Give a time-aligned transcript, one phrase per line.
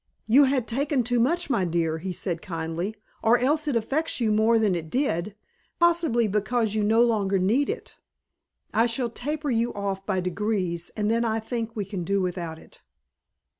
[0.27, 2.95] "You had taken too much, my dear," he said kindly.
[3.21, 5.35] "Or else it affects you more than it did
[5.79, 7.97] possibly because you no longer need it.
[8.73, 12.57] I shall taper you off by degrees, and then I think we can do without
[12.57, 12.81] it."